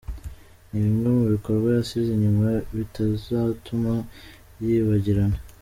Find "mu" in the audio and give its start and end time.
1.17-1.25